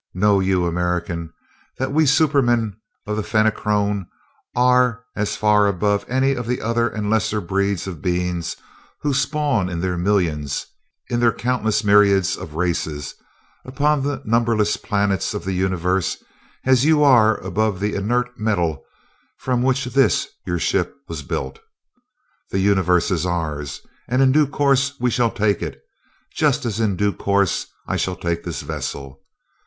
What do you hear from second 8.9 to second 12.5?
who spawn in their millions in their countless myriads